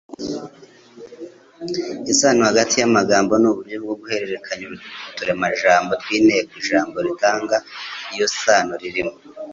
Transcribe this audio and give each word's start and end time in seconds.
Isano 2.13 2.41
hagati 2.49 2.73
y’amagambo 2.77 3.33
ni 3.37 3.47
uburyo 3.51 3.75
bwo 3.83 3.95
guhererekanya 4.01 4.65
uturemajambo 5.11 5.91
tw’inteko 6.01 6.51
ijambo 6.61 6.95
ritanga 7.05 7.57
iyo 8.13 8.27
sano 8.41 8.71
ririmo. 8.83 9.15